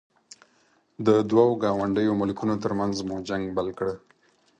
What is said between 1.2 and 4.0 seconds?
دوو ګاونډیو ملکونو ترمنځ مو جنګ بل کړ.